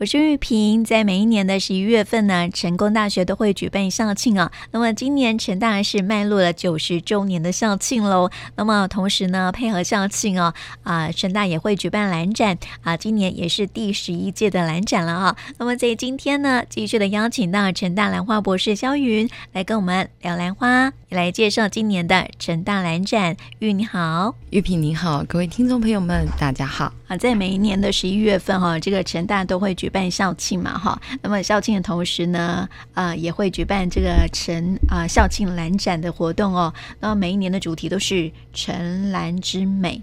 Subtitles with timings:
[0.00, 4.52] 我是玉萍，在每一年的十一月份呢，成功大学都会举办校庆啊。
[4.70, 8.30] 那么今年成大是迈入了九十周年的校庆喽。
[8.54, 12.96] 那么同时呢，配合校庆哦，啊，成大也会举办兰展啊。
[12.96, 15.36] 今年也是第十一届的兰展了哈。
[15.58, 23.36] 那么在今天呢，继续的邀请到成大兰花博士肖云来跟我们聊兰花，也来介绍今年的成大兰展。
[23.58, 26.92] 玉你好，玉萍你好，各位听众朋友们，大家好。
[27.08, 31.00] 啊，在每一年的十一月份哈，这个成大都会举举办校庆嘛哈。
[31.22, 36.74] 那么校庆的同时呢，啊，也会举办这个城啊校庆兰展的活动哦。
[37.00, 40.02] 那每一年的主题都是城兰之美。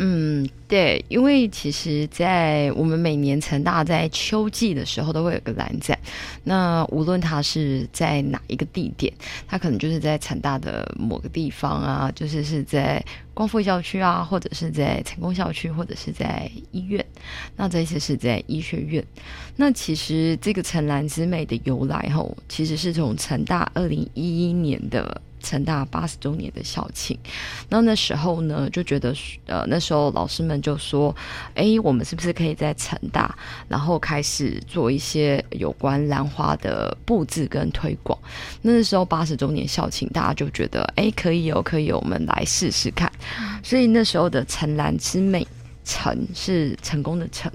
[0.00, 5.98] 嗯，对，因为其实，在我们每年成大在秋季的时候都会有个兰展，
[6.44, 9.12] 那无论它是在哪一个地点，
[9.48, 17.04] 它可能就是在成大的某个地方啊，就是是在光复校区啊，或者是在成功校区，或者是在医院，
[17.56, 19.04] 那这些是在医学院。
[19.56, 25.20] 那其实这个城南之美的由来吼，其实是从成大二零一一年的。
[25.40, 27.18] 成大八十周年的校庆，
[27.68, 29.14] 那那时候呢，就觉得，
[29.46, 31.14] 呃，那时候老师们就说，
[31.54, 33.34] 哎，我们是不是可以在成大，
[33.68, 38.18] 然后开始做一些有关兰花的布置跟推广？
[38.62, 43.10] 那时候八十周年校庆，大家就觉得，哎，可以有，可以有，我们来试试看。
[43.62, 45.46] 所以那时候的成兰之美，
[45.84, 47.50] 成是成功的成，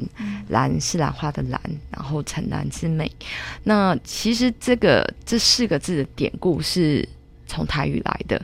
[0.50, 1.61] 兰是兰花的兰，
[1.92, 3.11] 然后成兰之美。
[3.64, 7.08] 那其实这个这四个字的典故是。
[7.53, 8.43] 从台语来的，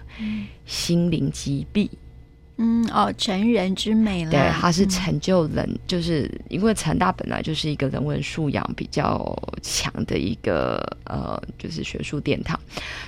[0.65, 1.89] 心灵击毙。
[2.61, 4.31] 嗯哦，成人之美了。
[4.31, 12.59] 对，它是成就人，嗯、就是因为成大本来就是一个人文素养比较强的一个呃，就是学术殿堂，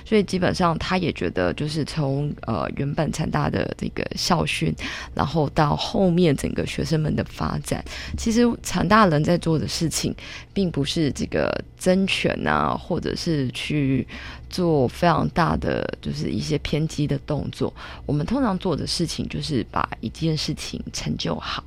[0.06, 4.74] 所以基本上他也觉得，就是从呃原本成大的这个校训，
[5.14, 7.84] 然后到后面整个学生们的发展，
[8.16, 10.16] 其实成大人在做的事情，
[10.54, 14.04] 并不是这个争权啊，或者是去
[14.50, 17.72] 做非常大的就是一些偏激的动作。
[18.06, 19.52] 我们通常做的事情就是。
[19.52, 21.62] 是把一件事情成就好，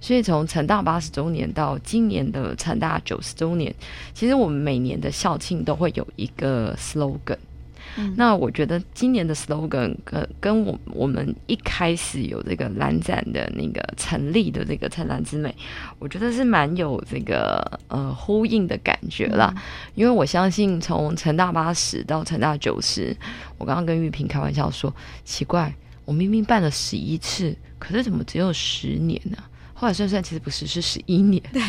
[0.00, 3.74] 所以从成大八十周年到今年的成大九十周年，
[4.14, 7.38] 其实我们每年的校庆都会有一个 slogan。
[7.96, 15.54] 嗯、那我觉得今年的 slogan 跟跟我我们一开始有这个蓝展的那个成立的这个灿烂之美，
[15.98, 19.52] 我觉得是蛮有这个呃呼应的感觉啦。
[19.56, 19.62] 嗯、
[19.94, 23.16] 因为我相信从成大八十到成大九十，
[23.58, 24.94] 我刚刚跟玉萍开玩笑说，
[25.24, 25.74] 奇怪。
[26.06, 29.38] 我明明办了十一次，可是怎么只有十年呢？
[29.84, 31.42] 后来算算，其实不是，是十一年。
[31.52, 31.60] 对，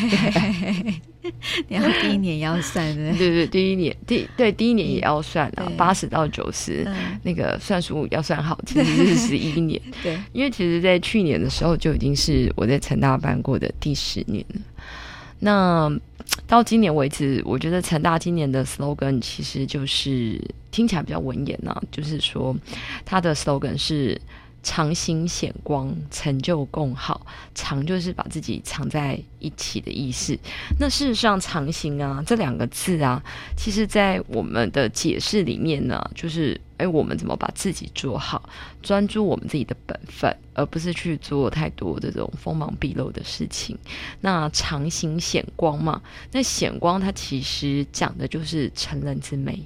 [1.68, 3.12] 然后第一年也要算的。
[3.18, 9.78] 对对，第一年第对第一年也要算啊，八十到九十，嗯，那个算数要算好，其实是 十一年。
[10.02, 14.60] 对，因为其实，在去年的时候就已经是我在成大办过的第十年了。
[15.40, 15.94] 那
[16.46, 20.40] 到今年为止，我觉得成大今年的 slogan 其实就是
[20.70, 22.56] 听起来比较文言啊，就是说
[23.04, 24.18] 它的 slogan 是
[24.66, 27.24] 藏形显光，成就共好。
[27.54, 30.36] 藏就是把自己藏在一起的意思。
[30.80, 33.22] 那事实上，藏形啊这两个字啊，
[33.56, 36.60] 其实在我们的解释里面呢，就是。
[36.78, 38.46] 哎，我们怎么把自己做好，
[38.82, 43.78] 专注我们自己的本分，而不是去做太多这种锋芒毕露的事情。
[44.20, 49.58] 那藏形显光嘛，那显光它其实讲的就是成人之美。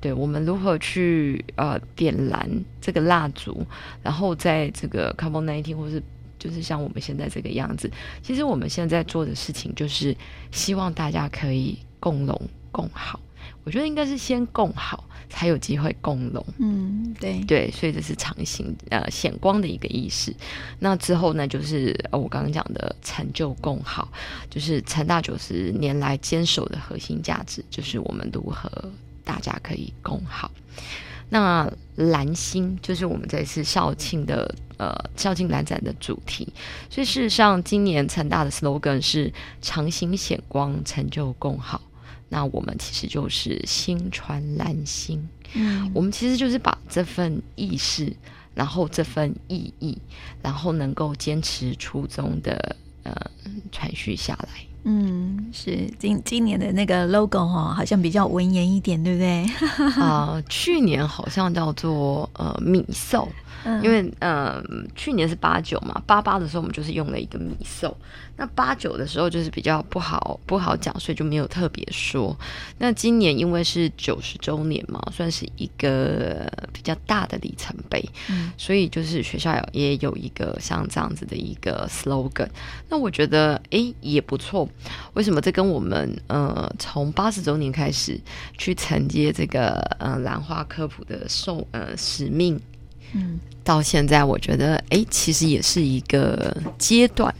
[0.00, 2.48] 对，我们如何去呃点燃
[2.80, 3.66] 这个蜡烛，
[4.02, 6.02] 然后在这个 COVID-19 或是
[6.38, 7.90] 就是像我们现在这个样子，
[8.22, 10.16] 其实我们现在做的事情就是
[10.50, 12.40] 希望大家可以共荣
[12.72, 13.20] 共好。
[13.64, 16.44] 我觉得应该是先共好，才有机会共荣。
[16.58, 20.34] 嗯，对对，所以这是长形呃显光的一个意识。
[20.78, 24.10] 那之后呢，就是呃我刚刚讲的成就共好，
[24.48, 28.70] 就是成大九十年来坚守的核心价值，就是我们如何
[29.30, 30.50] 大家可以共好。
[31.28, 36.52] 那蓝星就是我们这次校庆的呃校庆蓝展的主题。
[36.90, 39.32] 所以事实上，今年成大的 slogan 是
[39.62, 41.80] 藏形显光，成就共好。
[42.28, 48.12] 那我们其实就是星传蓝星，嗯，我们其实就是把这份意识，
[48.52, 49.96] 然后这份意义，
[50.42, 53.14] 然后能够坚持初衷的呃
[53.70, 54.69] 传续下来。
[54.84, 59.44] 嗯，是今今年的那个 logo 哈，好像比较文言一点，对不对？
[60.00, 63.28] 啊、呃，去年好像叫做呃米寿，
[63.64, 64.62] 嗯、因为呃
[64.94, 67.94] 去年是八九嘛，八八的时候我们就是用了一个米寿。
[68.40, 72.34] 那八九的时候就是比较不好不好讲，所以就没有特别说。
[72.78, 82.48] 那今年因为是九十周年嘛，算是一个比较大的里程碑，嗯，所以就是学校也有一个像这样子的一个 slogan。
[82.88, 84.66] 那我觉得诶也不错。
[85.12, 85.38] 为什么？
[85.42, 88.18] 这跟我们呃从八十周年开始
[88.56, 92.58] 去承接这个呃兰花科普的受呃使命，
[93.12, 97.34] 嗯，到现在我觉得诶其实也是一个阶段。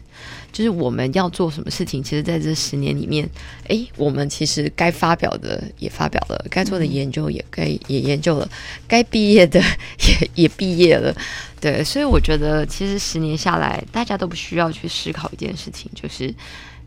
[0.52, 3.29] 就是我们要做什么事情，其实在这十年里面，
[3.69, 8.50] 哎，我们其实该发表的也发表了，该做的研究也该也研究了，
[8.88, 9.61] 该毕业的
[10.06, 11.14] 也也毕业了，
[11.61, 16.35] 对，所以我觉得其实十年下来，大家都不需要去思考一件事情，就是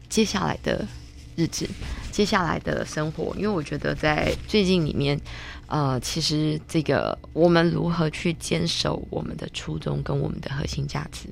[0.10, 0.86] 接下来的
[1.36, 1.68] 日子，
[2.12, 5.20] 接下来的生活，因为我觉得在最近里面，
[5.68, 11.28] 呃，其实这个我们如何去坚守我们的初衷跟我们的核心价值。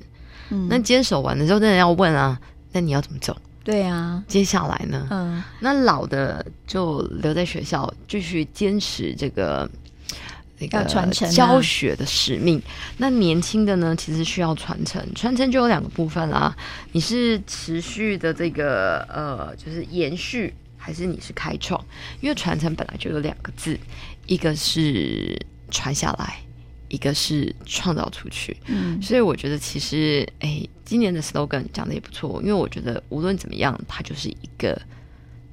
[0.52, 2.38] 嗯、那坚守完的时候，真的要问啊，
[2.72, 3.34] 那你要怎么走？
[3.64, 5.06] 对啊，接下来呢？
[5.10, 9.70] 嗯，那老的就留在学校，继续坚持这个
[10.58, 12.58] 那个传承教学的使命。
[12.58, 12.64] 啊、
[12.98, 16.54] 那年轻的呢，其实需要传承，传承就有两个部分啦。
[16.90, 21.80] 你是持续的这个呃，就是延续，还是你是开创？
[22.20, 23.78] 因为传承本来就有两个字，
[24.26, 25.40] 一个是
[25.70, 26.40] 传下来。
[26.92, 34.78] 一个是创造出去，嗯，所以我觉得其实，哎，今年的 slogan 讲的也不错，因为我觉得无论怎么样，它就是一个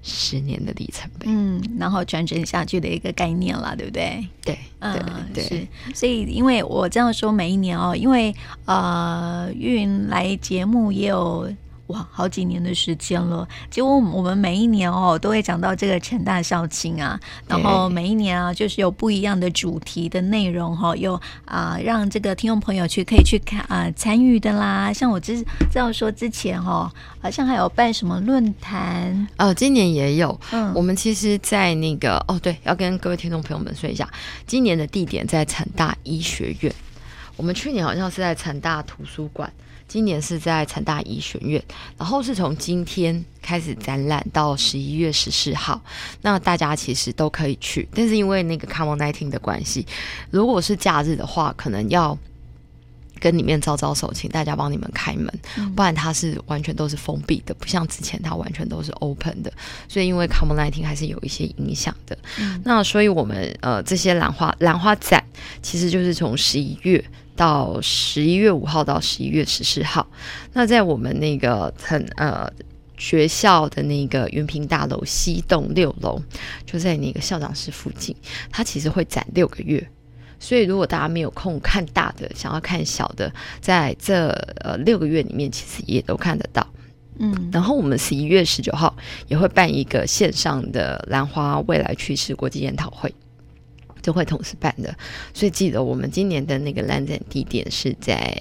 [0.02, 4.28] 十年的里程碑，嗯，然后传承下去的一个概念了，对不对？
[4.44, 4.94] 对，嗯，
[5.34, 11.50] 对，是，所以因为我这样说，每一年哦，因为呃，玉云来节目也有。
[11.90, 13.48] 哇，好几年的时间了。
[13.70, 21.16] 结果我们每一年哦，都会讲到这个成大校庆啊，然后每一年啊，就是有不一样的主题的内容哈、哦，有
[21.46, 24.94] 啊、呃，让这个听众朋友去可以去看啊、呃、参与的啦。
[24.94, 25.42] 像我知
[25.72, 26.92] 知道说之前哈、哦，
[27.22, 30.40] 好像还有办什么论坛哦，今年也有。
[30.52, 34.08] 嗯，我们其实，在那个哦，对，要跟各位听众朋友们说一下，
[34.46, 36.72] 今年的地点在成大医学院。
[37.36, 39.52] 我们去年好像是在成大图书馆。
[39.90, 41.62] 今年是在成大医学院，
[41.98, 45.82] 然后是从今天开始展览到十一月十四号，
[46.22, 49.88] 那大家其实都可以去，但是因为那个 Come on Nineteen 的关系，
[50.30, 52.16] 如果是假日的话，可能要
[53.20, 55.28] 跟里面招招手，请大家帮你们开门，
[55.76, 59.52] 不然它是完全都是封闭的，不像之前它完全都是 open 的，
[59.88, 62.16] 所以因为 COVID-19 还是有一些影响的。
[62.38, 65.24] 嗯、那所以我们呃这些兰花兰花展，
[65.64, 67.04] 其实就是从十一月。
[67.40, 70.06] 到十一月五号到十一月十四号，
[70.52, 72.52] 那在我们那个很呃
[72.98, 76.22] 学校的那个云平大楼西栋六楼，
[76.66, 78.14] 就在那个校长室附近，
[78.52, 79.90] 它其实会展六个月，
[80.38, 83.32] 所以如果大家没有空看大的，想要看小的，
[83.62, 84.28] 在这
[84.58, 86.68] 呃六个月里面，其实也都看得到。
[87.20, 88.94] 嗯，然后我们十一月十九号
[89.30, 93.14] 也会办一个线上的兰花未来趋势国际研讨会。
[94.02, 94.96] 就会同时办的，
[95.34, 98.36] 所以记得我们今年的那个蓝展地点是在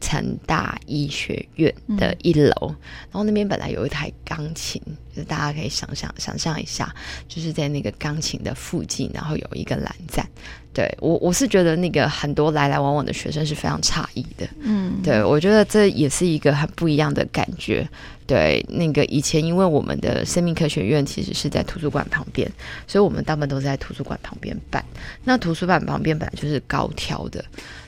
[0.00, 2.76] 成大医学院的一楼，嗯、
[3.10, 4.80] 然后那边本来有一台钢琴，
[5.14, 6.92] 就是大家可以想象想象一下，
[7.28, 10.26] 就是在那个钢琴的附近，然后有一个蓝站。
[10.72, 14.48] 对我，我是觉得那个很多来来往往的学生是非常诧异的。
[14.60, 17.86] 嗯，对我觉得这也是一个很不一样的感觉。
[18.24, 22.48] 对，那个以前因为我们的生命科学院其实是在图书馆旁边，
[22.86, 24.84] 所以我们大部分都是在图书馆旁边办。
[25.24, 27.44] 那图书馆旁边本来就是高挑的，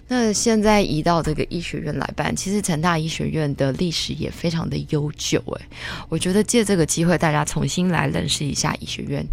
[0.08, 5.42] 那现在移到这个医学院来办，其实成大医学院的历史也非常的悠久。
[5.58, 5.66] 哎，
[6.08, 9.24] 我觉得借这个机会，大家重新来认识一下医学院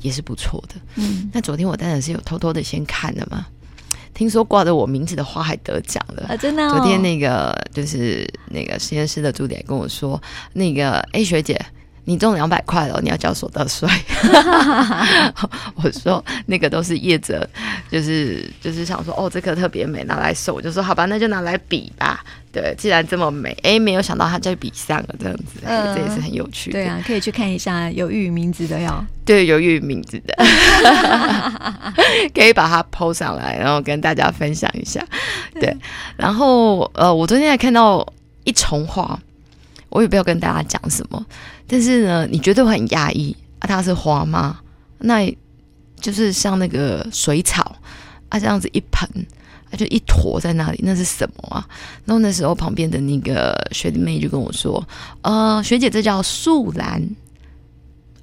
[0.00, 0.74] 也是不错的。
[0.94, 3.46] 嗯，那昨天我当然是有偷偷的先看了嘛。
[4.14, 6.36] 听说挂着我名字的花还得奖了啊！
[6.36, 11.58] 真的、哦，昨天那个就是那个实验室的助理跟我说，那个 A 学姐。
[12.04, 13.88] 你中两百块了，你要交所得税。
[15.76, 17.48] 我说那个都是业者，
[17.90, 20.52] 就是就是想说，哦，这个特别美，拿来收。
[20.54, 22.24] 我就说好吧，那就拿来比吧。
[22.52, 26.78] 对，既然这么美，哎，没有想到它在比上了，这样子，呃、这也是很有趣的。
[26.80, 29.04] 对啊，可以去看一下有玉名字的哟。
[29.24, 30.34] 对，有玉名字的，
[32.34, 35.02] 可以把它 PO 上来，然后跟大家分享一下。
[35.54, 35.74] 对，
[36.16, 38.06] 然后呃，我昨天还看到
[38.44, 39.18] 一重花。
[39.92, 41.22] 我也不要跟大家讲什么，
[41.66, 43.68] 但是呢，你绝对会很压抑啊！
[43.68, 44.58] 它是花吗？
[44.98, 45.30] 那
[46.00, 47.76] 就是像那个水草
[48.30, 49.06] 啊，这样子一盆，
[49.70, 51.68] 啊，就一坨在那里，那是什么啊？
[52.06, 54.82] 然后那时候旁边的那个学弟妹就跟我说
[55.20, 57.06] ：“呃，学姐，这叫树兰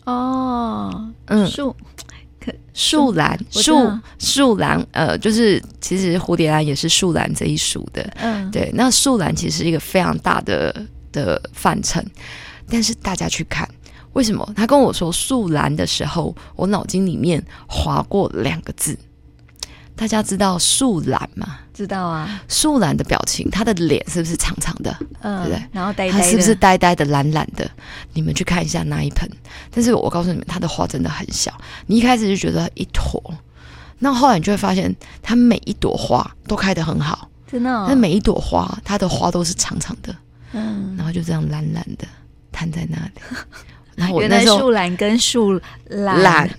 [0.05, 1.75] 哦，嗯，树
[2.43, 8.71] 可树兰树树兰，呃，就是其实蝴蝶兰也是树兰这一属的，嗯，对。
[8.73, 10.75] 那树兰其实是一个非常大的。”
[11.11, 12.01] 的范畴，
[12.69, 13.67] 但是大家去看，
[14.13, 14.53] 为什么？
[14.55, 18.97] 他跟我说树兰的时候，我脑筋里面划过两个字。
[19.95, 21.59] 大家知道树懒吗？
[21.73, 22.41] 知道啊。
[22.47, 24.95] 树懒的表情，他的脸是不是长长的？
[25.19, 25.69] 嗯，对不对？
[25.73, 27.69] 然后呆呆的，他是不是呆呆的、懒懒的？
[28.13, 29.29] 你们去看一下那一盆。
[29.69, 31.53] 但是我告诉你们，它的花真的很小。
[31.85, 33.21] 你一开始就觉得一坨，
[33.97, 37.85] 那后来你就会发现，它每一朵花都开得很好，真的、哦。
[37.89, 40.15] 但每一朵花，它的花都是长长的，
[40.53, 42.07] 嗯，然后就这样懒懒的
[42.51, 43.11] 瘫在那里。
[43.95, 46.49] 然后我那时候树懒跟树懒。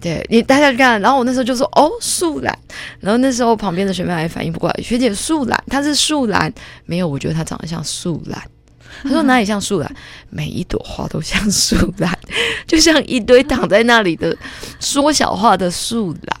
[0.00, 2.58] 对你大家看，然后我那时候就说哦树懒，
[3.00, 6.50] 然后那时候旁边的学妹还反应不过来，学姐树懒，她是树懒，
[6.86, 8.42] 没有，我觉得她长得像树懒。
[9.04, 9.94] 她说哪里像树懒？
[10.30, 12.18] 每一朵花都像树懒，
[12.66, 14.34] 就像一堆躺在那里的
[14.78, 16.40] 缩小化的树懒。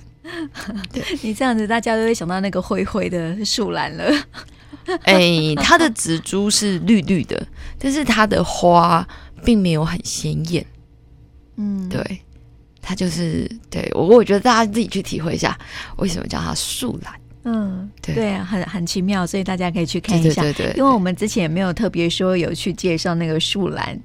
[0.90, 4.10] 对， 你这样子，大家都会想到那个灰灰的树懒了。
[5.04, 7.46] 哎，它的植株是绿绿的，
[7.78, 9.06] 但是它的花
[9.44, 10.64] 并没有很鲜艳。
[11.56, 12.20] 嗯，对。
[12.82, 15.56] 它就是对我，我觉得大家自己去体会一下，
[15.98, 17.14] 为什么叫它树懒？
[17.44, 20.40] 嗯，对对啊，很很奇妙，所以大家可以去看一下。
[20.42, 24.00] 对对对，对，因为我们之前也没有特别说有去介绍那个树懒。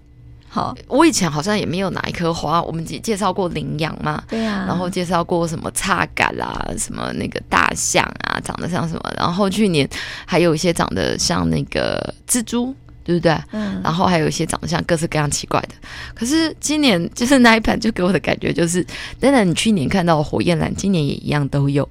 [0.56, 9.86] 好，我以前好像也没有哪一棵花，我们只介绍过羚羊嘛，对啊，然后介绍过什么叉杆啦，什么那个大象啊，长得像什么，然后去年
[10.26, 12.74] 还有一些长得像那个蜘蛛。
[13.06, 13.38] 对不对？
[13.52, 15.76] 嗯，然后还有一些长得像各式各样奇怪的。
[16.16, 18.84] 可是今年就是那一盘，就给我的感觉就是，
[19.20, 21.88] 当然你去年看到的火焰兰，今年也一样都有。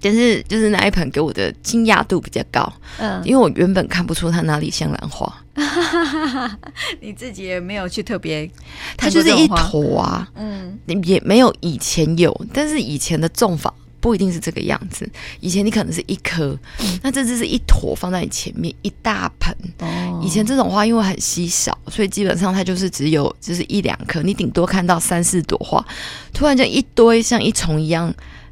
[0.00, 5.32] 但是就是那一盆给我的惊讶度比较高，嗯，因为我原本看不出它哪里像兰花。
[7.00, 8.50] 你自己也没有去特别，
[8.96, 13.72] 它就是一坨啊，嗯，也没有以前有，但是以前的种法。
[14.02, 15.06] 不一定是这个样子。
[15.40, 19.54] 以前你可能是一颗，嗯、那这只是一坨放在你前面一大盆。
[19.80, 25.86] 哦，以前这种花因为很稀少，所以基本上它就是只有就是一两颗，你顶多看到三四朵花。
[26.32, 28.10] 突然间一堆像一丛一样，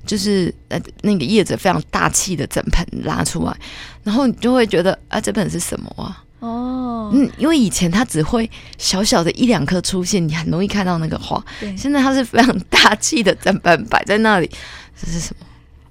[0.09, 3.55] 就是呃那个叶子非常大气的整盆拉出来，
[4.03, 6.25] 然后你就会觉得啊，这盆是什么啊？
[6.41, 11.45] 哦，嗯，因为以前它只会小小的一两颗出现，你很容易看到那个花。
[11.61, 14.51] 对，现在它是非常大气的整盆摆在那里。
[14.97, 15.45] 这是什么？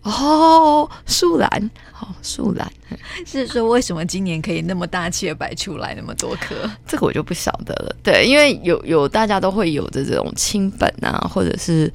[0.09, 1.49] 哦，树兰，
[1.91, 2.71] 好、哦，树兰
[3.27, 6.55] 是说为什么今年可以那么大气的摆出来那么多颗？
[6.87, 7.93] 这个我就不晓得了。
[8.01, 11.91] 对，因为有有大家都会有的这种亲本啊，或者是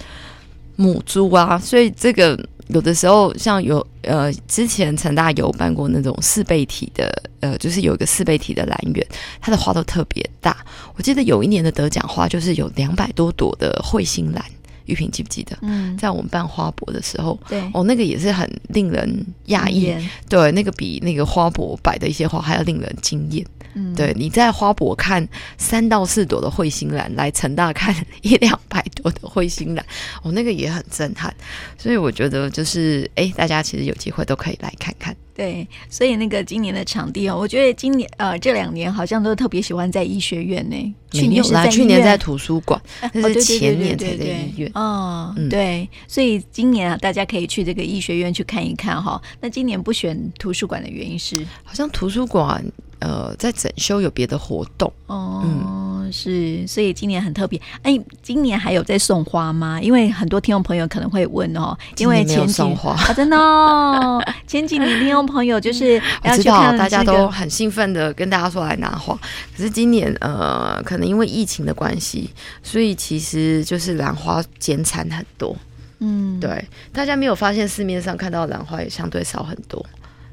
[0.82, 9.06] 母株啊，所以这个有的时候像有呃，之前成大有办过那种四倍体的，呃，就是有一个四倍体的兰园，
[9.40, 10.56] 它的花都特别大。
[10.96, 14.44] 我记得有一年的得奖花就是有两百多朵的彗星兰。
[14.86, 15.56] 玉萍记不记得？
[15.62, 19.94] 嗯，在我们办花博的时候，对哦，那个也是很令人讶异，
[20.28, 23.46] 对，那个比那个花博摆的一些花还要令人惊艳。
[23.74, 25.26] 嗯，对，你在花博看
[25.56, 29.84] 三到四朵的彗星兰，来成大看一两百朵的彗星兰，
[30.22, 31.34] 哦，那个也很震撼。
[31.78, 35.16] 所以我觉得就是，哎，大家其实有机会都可以来看看。
[35.34, 40.94] 对，所以那个今年的场地哦，我觉得今年呃这两年好像都特别喜欢在医学院呢。
[41.10, 42.80] 去年是在去年在图书馆，
[43.14, 44.70] 那是前年才在医院。
[44.74, 49.20] 哦，对，所以今年啊，大家可以去这个医学院去看一看哈。
[49.40, 52.62] 那今年不选图书馆的原因是，好像图书馆。
[53.02, 57.60] 呃，在整修有别的活动哦，嗯、是，所以今年很特别。
[57.82, 59.80] 哎，今年还有在送花吗？
[59.80, 69.18] 因为很多听众朋友可能会问哦，因为前几送花、哦、真的哦， 前几年听众朋友就是要去看、这个、大家都很兴奋的跟大家说来拿花，
[69.56, 72.30] 可是今年呃，可能因为疫情的关系，
[72.62, 75.56] 所以其实就是兰花减产很多。
[75.98, 79.84] 嗯，对，大家没有发现市面上看到兰花也相对少很多，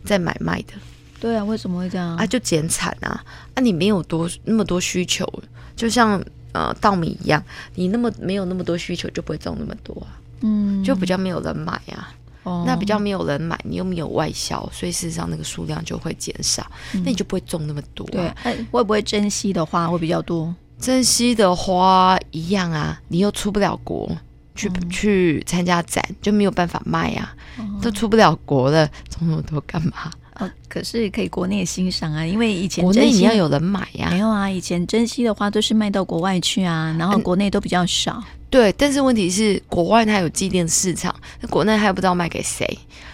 [0.05, 0.73] 在买卖的。
[1.19, 2.25] 对啊，为什么会这样啊？
[2.25, 3.23] 就减产啊！
[3.53, 5.27] 啊，你没有多那么多需求，
[5.75, 6.23] 就像
[6.53, 7.43] 呃稻米一样，
[7.75, 10.19] 你那么没有那么多需求，就不会种那么多啊。
[10.41, 12.13] 嗯，就比较没有人买啊。
[12.43, 18.33] 哦，那比较没有人买，你又没有外销，所以事实上那个数量就会减少，嗯、那你就不会种那么多、啊。
[18.43, 20.55] 对，会不会珍惜的花会比较多？
[20.79, 24.09] 珍惜的花一样啊，你又出不了国
[24.55, 27.35] 去、嗯、去参加展，就没有办法卖啊。
[27.57, 30.09] 哦、都出不了国了，种那么多干嘛？
[30.39, 38.13] 哦，可是可以国内欣赏啊，因为以前国内你要有人买呀、啊，没有啊，以前珍稀的花都是卖到国外去啊，然后国内都比较少。
[38.17, 42.65] 嗯、对，但是问题是国外它有祭奠市场，那国内还有不知道卖给谁，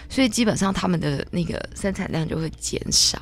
[0.08, 3.20] 所以基本上他们的那个生产量就会减少。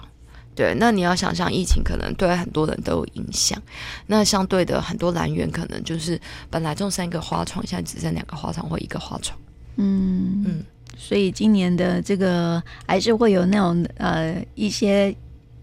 [0.55, 3.61] 对，那你要想想，疫情可能对很多人都有影响，
[4.07, 9.37] 那相对的很多来源可能就是本来种三个花床，现在只剩两个花床或一个花床。
[9.77, 10.65] 嗯嗯。
[10.97, 15.15] 所以今年的这个还是会有那种呃一些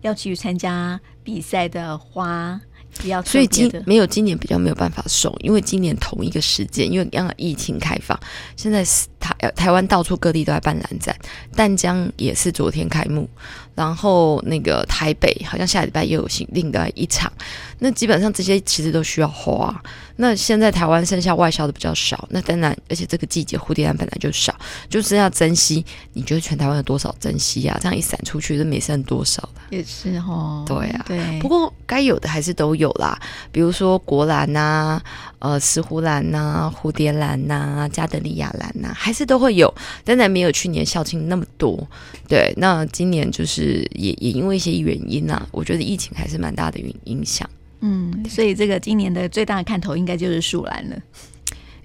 [0.02, 2.60] 要去参加比赛的花
[3.00, 3.22] 比较。
[3.22, 8.20] 所以今没有今年比较没有办法送，因为今年同一个时间，因为刚刚疫情开放，
[8.56, 8.84] 现在
[9.20, 11.16] 台台湾到处各地都在办兰展，
[11.56, 13.30] 淡江也是昨天开幕。
[13.74, 17.32] 然后那个台北好像下礼拜又有新另外一场，
[17.80, 19.82] 那基本上这些其实都需要花。
[20.22, 24.56] 那现在台湾剩下外销的比较少，那当然，而且这个季节蝴蝶兰本来就少，
[24.88, 25.84] 就是要珍惜。
[26.14, 27.82] 你觉得全台湾有多少珍惜呀、啊？
[27.82, 29.50] 这样一散出去，就没剩多少了。
[29.72, 31.40] 也是哦，对啊，对。
[31.40, 33.20] 不过该有的还是都有啦，
[33.52, 35.04] 比如说国兰呐、啊，
[35.40, 39.74] 呃，石斛兰呐、啊，蝴蝶兰呐、啊，加德利亚兰呐、啊，还是都会有，
[40.06, 41.88] 当然没有去年校庆那么多。
[42.28, 43.82] 对，那今年就是。
[43.96, 47.48] 也也因为一些原因啊，我觉得疫情还是蛮大的影影响。
[47.82, 50.96] 嗯，所以这个今年的最大的看头应该就是树兰了。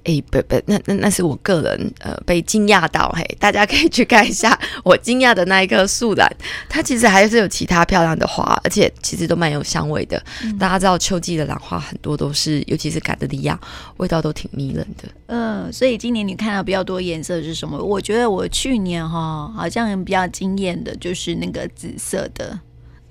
[0.05, 6.31] 哎，不不，那那那是我个人呃被惊讶到，嘿，大家可以去看一下我惊讶的那一棵树兰，
[6.69, 10.23] 它其实还是有其他漂亮的花，而且其实都蛮有香味的。
[10.45, 13.59] 嗯、大家知道秋季的兰花很多都是，尤其是卡德利亚，
[13.97, 15.09] 味道都挺迷人的。
[15.27, 17.77] 嗯、呃，所以今年你看到比较多颜色是什么？
[17.77, 22.57] 我觉得我去年哈好像比较惊艳的就是那个紫色的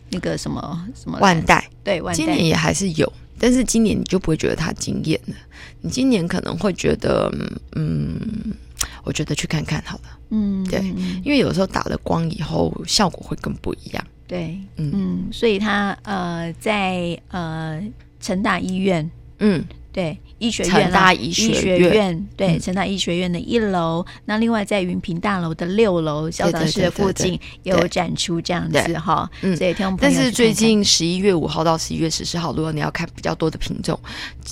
[0.09, 2.17] 那个什么什么万代，对，万代。
[2.17, 3.11] 今年也还是有。
[3.37, 5.35] 但是今年你就不会觉得它惊艳了，
[5.81, 7.29] 你今年可能会觉得，
[7.75, 8.17] 嗯，
[9.03, 10.79] 我觉得去看看好了，嗯，对，
[11.21, 17.83] 因为有时候打了光以后效果会更不一样，对，嗯，嗯，所以他呃在呃
[18.21, 19.61] 成大医院，嗯，
[19.95, 20.19] 对。
[20.37, 24.05] 医学院啦，医学院对，成大医学院的一楼。
[24.05, 29.27] 嗯、那另外在云平大楼的六楼，校长室的附近也有展出这样子哈。
[29.41, 33.97] 嗯，所以听众朋友，但是最近十一月五号到十一月十四号，如果你要看比较多的品种，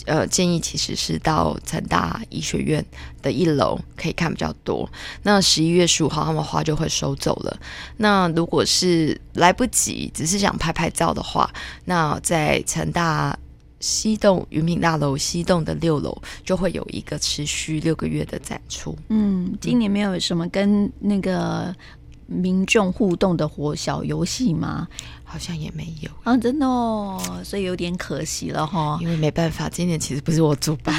[0.05, 2.83] 呃，建议其实是到成大医学院
[3.21, 4.89] 的一楼可以看比较多。
[5.23, 7.59] 那十一月十五号他们花就会收走了。
[7.97, 11.51] 那如果是来不及，只是想拍拍照的话，
[11.83, 13.37] 那在成大。
[13.83, 18.97] 西栋云品大楼西栋的六楼就会有一个持续六个月的展出。
[19.09, 21.75] 嗯，今年没有什么跟那个
[22.25, 24.87] 民众互动的活小游戏吗？
[25.33, 28.99] 好像也没有啊，真的哦，所以有点可惜了哈。
[29.01, 30.95] 因为没办法，今年其实不是我主办，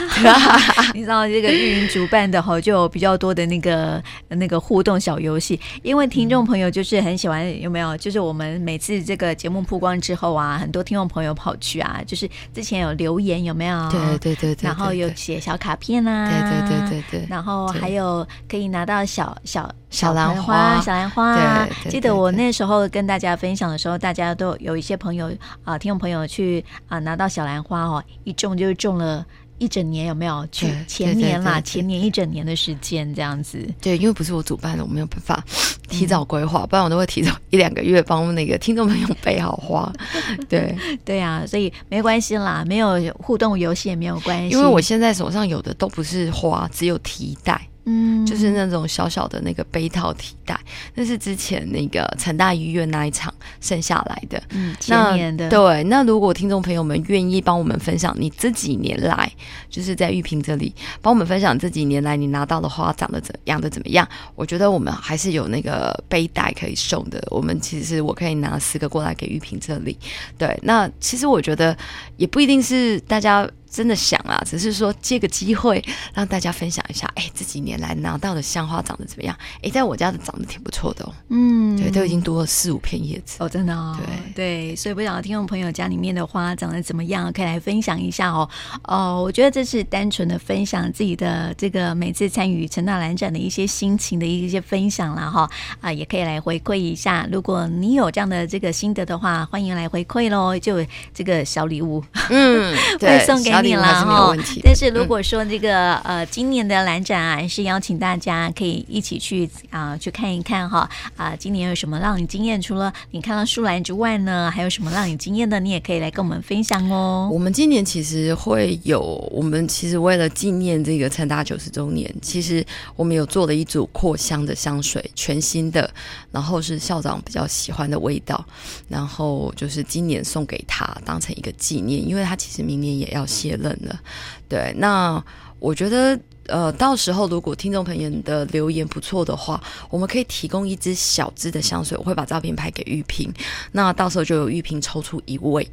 [0.93, 5.61] 你知道这个玉云主办的哈，就有比较多的那个那个互动小游戏。
[5.85, 7.97] 因为听众朋友就是很喜欢，有没有？
[7.99, 13.89] 就是我们每次这个节目曝光之后啊，很多听众朋友跑去啊，就是之前有留言有没有？
[13.89, 14.67] 对对对对。
[14.67, 17.26] 然后有写小卡片啊，对对对对对。
[17.28, 21.37] 然后还有可以拿到小小小兰花，小兰花。
[21.85, 24.24] 对记得我那时候跟大家分享的时候，大家。
[24.25, 25.30] 大家都有一些朋友
[25.65, 29.23] 啊，听众朋友去啊拿到小兰花哦，一种就是种了
[29.58, 30.49] 一整年，有没有？
[30.50, 33.63] 去前年啦，前年一整年的时间这样子。
[33.82, 35.45] 对，因为不是我主办的，我没有办法
[35.91, 39.93] 提早规划，嗯、不然我都会提早一两个月帮那个听众朋友备好花。
[40.49, 47.69] 对对啊，所以没关系啦，没有互动游戏也没有关系，因为我现在手上有的都不是花，只有提袋。
[47.86, 50.58] 嗯，就是那种小小的那个杯套提袋，
[50.94, 54.42] 那是之前那个成大医院那一场剩下来的。
[54.50, 55.49] 嗯，前年的。
[55.50, 59.30] 对，那如果听众朋友们愿意帮我们分享你这几年来，
[59.68, 64.08] 就是在玉屏这里帮我们分享这几年来你拿到的花长得怎样的怎么样？
[64.34, 67.23] 我觉得我们还是有那个背带可以送的。
[67.30, 69.99] 我们其实我可以拿十个过来给玉屏这里。
[70.38, 71.76] 对，那其实我觉得
[72.16, 73.47] 也不一定是大家。
[73.75, 75.84] 真的想啊，只是说借个机会
[76.15, 79.37] 让大家分享一下，哎，这几年来拿到的香花长得怎么样？
[79.63, 81.13] 哎，在我家的长得挺不错的哦。
[81.30, 83.99] 嗯，对，都已经多了四五片叶子哦，真的哦。
[83.99, 88.49] 对对，所以不晓得听众朋友家里面的花长得怎么样，可以来分享一下哦。
[88.84, 95.50] 哦，我觉得这是单纯的分享自己的这个每次参与陈大兰展的一些心情的一些分享了哈。
[95.80, 100.76] 啊，也可以来回馈一下，如果你有这样的这个心得的话，欢迎来回馈喽，就
[101.13, 103.64] 这个小礼物，嗯， 会送给。
[103.65, 112.61] 你了哈，但是如果说这个、嗯、呃，今年的兰展啊，是邀请大家可以一起去啊、呃，去看一看哈啊、呃，今年有什么让你惊艳？
[112.61, 115.59] 除了你看到树兰之外呢，还有什么让你惊艳的？
[115.59, 117.29] 你也可以来跟我们分享哦。
[117.33, 119.00] 我们今年其实会有，
[119.33, 122.65] 我们其实为了纪念这个成大九十周年，其实
[122.97, 125.91] 我们有做了一组扩香的香水，全新的，
[126.31, 128.45] 然后是校长比较喜欢的味道，
[128.89, 133.25] 然后就是今年送给他当成一个纪念，因为他其实明年也要
[133.56, 133.64] 谢。
[133.64, 134.00] 冷了，
[134.49, 135.25] 对，那
[135.58, 143.32] 我觉得，呃，到时候如果听众朋友的留言不错的话，我们可以提供一支小支的香水，我会把照片拍给玉萍，
[143.73, 145.67] 那到时候就有玉萍抽出一位，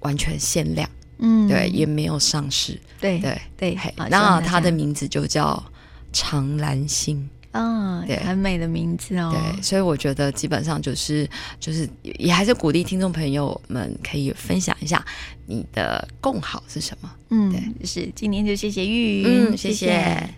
[0.00, 3.78] 完全限量，嗯，对，也没有上市，对对对，
[4.10, 5.62] 那它的名字就叫
[6.12, 7.28] 长蓝心。
[7.52, 9.30] 嗯，对，很美的名字哦。
[9.32, 15.04] 对，所以我觉得基本上就是就是也还是鼓励听众朋友们可以分享一下
[15.46, 17.10] 你的共好是什么。
[17.30, 19.86] 嗯，对，是今天就谢谢玉，嗯，谢谢。
[19.86, 20.34] 谢谢